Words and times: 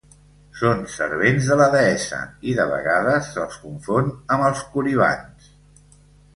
Són 0.61 0.79
servents 0.93 1.49
de 1.49 1.57
la 1.59 1.67
deessa, 1.75 2.23
i 2.53 2.57
de 2.61 2.67
vegades 2.73 3.31
se'ls 3.37 3.61
confon 3.67 4.13
amb 4.37 4.49
els 4.51 4.67
Coribants. 4.75 5.55